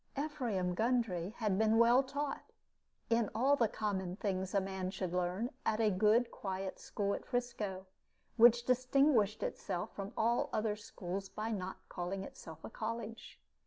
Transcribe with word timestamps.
Ephraim 0.17 0.73
Gundry 0.73 1.35
had 1.37 1.59
been 1.59 1.77
well 1.77 2.01
taught, 2.01 2.51
in 3.11 3.29
all 3.35 3.55
the 3.55 3.67
common 3.67 4.15
things 4.15 4.55
a 4.55 4.59
man 4.59 4.89
should 4.89 5.13
learn, 5.13 5.51
at 5.63 5.79
a 5.79 5.91
good 5.91 6.31
quiet 6.31 6.79
school 6.79 7.13
at 7.13 7.23
Frisco, 7.23 7.85
which 8.35 8.63
distinguished 8.65 9.43
itself 9.43 9.93
from 9.95 10.11
all 10.17 10.49
other 10.51 10.75
schools 10.75 11.29
by 11.29 11.51
not 11.51 11.77
calling 11.87 12.23
itself 12.23 12.63
a 12.63 12.69
college. 12.71 13.39